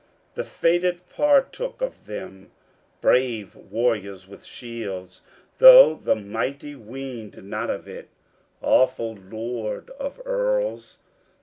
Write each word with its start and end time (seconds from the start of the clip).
The 0.33 0.43
fated 0.43 1.07
partook 1.09 1.79
of 1.79 2.07
them, 2.07 2.49
Brave 3.01 3.55
warriors 3.55 4.27
with 4.27 4.43
shields, 4.43 5.21
though 5.59 5.93
the 5.93 6.15
mighty 6.15 6.73
weened 6.73 7.43
not 7.43 7.69
of 7.69 7.87
it, 7.87 8.09
Awful 8.63 9.13
lord 9.13 9.91
of 9.99 10.19
earls. 10.25 10.97